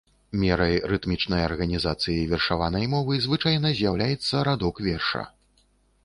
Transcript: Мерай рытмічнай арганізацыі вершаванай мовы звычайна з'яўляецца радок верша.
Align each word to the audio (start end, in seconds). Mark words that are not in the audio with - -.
Мерай 0.41 0.75
рытмічнай 0.91 1.41
арганізацыі 1.49 2.23
вершаванай 2.31 2.85
мовы 2.93 3.19
звычайна 3.25 3.73
з'яўляецца 3.81 4.41
радок 4.49 4.75
верша. 4.87 5.23